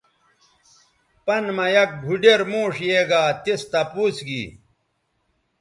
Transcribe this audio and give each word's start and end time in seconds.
پَن 1.25 1.43
مہ 1.55 1.65
یک 1.75 1.89
بُھوڈیر 2.01 2.41
موݜ 2.51 2.75
یے 2.87 2.99
گا 3.09 3.23
تِس 3.43 3.61
تپوس 3.71 4.17
گی 4.27 4.43